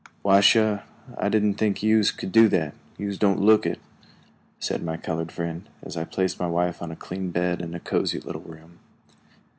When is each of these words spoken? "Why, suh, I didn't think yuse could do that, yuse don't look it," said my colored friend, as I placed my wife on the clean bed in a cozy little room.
"Why, 0.23 0.41
suh, 0.41 0.81
I 1.19 1.29
didn't 1.29 1.59
think 1.59 1.83
yuse 1.83 2.09
could 2.09 2.31
do 2.31 2.47
that, 2.47 2.73
yuse 2.97 3.19
don't 3.19 3.39
look 3.39 3.67
it," 3.67 3.79
said 4.57 4.81
my 4.81 4.97
colored 4.97 5.31
friend, 5.31 5.69
as 5.83 5.95
I 5.95 6.05
placed 6.05 6.39
my 6.39 6.47
wife 6.47 6.81
on 6.81 6.89
the 6.89 6.95
clean 6.95 7.29
bed 7.29 7.61
in 7.61 7.75
a 7.75 7.79
cozy 7.79 8.19
little 8.19 8.41
room. 8.41 8.79